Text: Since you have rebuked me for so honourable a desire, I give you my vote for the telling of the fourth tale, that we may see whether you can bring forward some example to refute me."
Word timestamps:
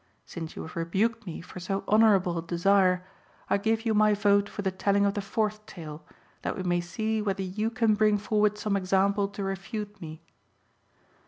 Since 0.25 0.55
you 0.55 0.63
have 0.63 0.75
rebuked 0.75 1.27
me 1.27 1.41
for 1.41 1.59
so 1.59 1.83
honourable 1.87 2.39
a 2.39 2.41
desire, 2.41 3.05
I 3.51 3.57
give 3.59 3.85
you 3.85 3.93
my 3.93 4.15
vote 4.15 4.49
for 4.49 4.63
the 4.63 4.71
telling 4.71 5.05
of 5.05 5.13
the 5.13 5.21
fourth 5.21 5.63
tale, 5.67 6.03
that 6.41 6.57
we 6.57 6.63
may 6.63 6.81
see 6.81 7.21
whether 7.21 7.43
you 7.43 7.69
can 7.69 7.93
bring 7.93 8.17
forward 8.17 8.57
some 8.57 8.75
example 8.75 9.27
to 9.27 9.43
refute 9.43 10.01
me." 10.01 10.23